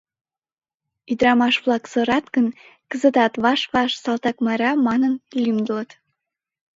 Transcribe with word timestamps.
Ӱдырамаш-влак 1.11 1.83
сырат 1.91 2.25
гын, 2.35 2.47
кызытат 2.89 3.33
ваш-ваш 3.43 3.91
«Салтак 4.03 4.37
Майра» 4.45 4.71
манын 4.87 5.13
лӱмдылыт. 5.43 5.91